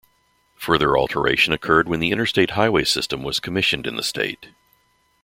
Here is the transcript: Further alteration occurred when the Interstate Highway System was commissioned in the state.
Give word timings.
Further 0.55 0.97
alteration 0.97 1.53
occurred 1.53 1.87
when 1.87 1.99
the 1.99 2.09
Interstate 2.09 2.49
Highway 2.49 2.85
System 2.85 3.21
was 3.21 3.39
commissioned 3.39 3.85
in 3.85 3.97
the 3.97 4.01
state. 4.03 4.49